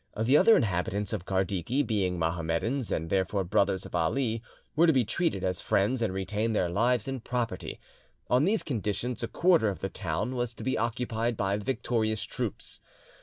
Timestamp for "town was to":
9.89-10.63